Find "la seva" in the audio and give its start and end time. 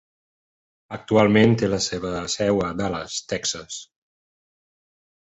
1.73-2.13